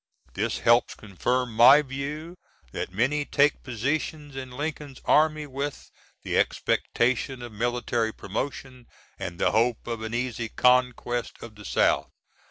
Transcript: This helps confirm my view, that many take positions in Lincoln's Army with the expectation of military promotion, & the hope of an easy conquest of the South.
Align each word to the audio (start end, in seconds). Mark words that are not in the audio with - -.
This 0.33 0.57
helps 0.57 0.95
confirm 0.95 1.53
my 1.53 1.83
view, 1.83 2.35
that 2.71 2.91
many 2.91 3.23
take 3.23 3.61
positions 3.61 4.35
in 4.35 4.49
Lincoln's 4.49 4.99
Army 5.05 5.45
with 5.45 5.91
the 6.23 6.39
expectation 6.39 7.43
of 7.43 7.51
military 7.51 8.11
promotion, 8.11 8.87
& 9.05 9.19
the 9.19 9.51
hope 9.51 9.85
of 9.85 10.01
an 10.01 10.15
easy 10.15 10.49
conquest 10.49 11.33
of 11.43 11.53
the 11.53 11.65
South. 11.65 12.09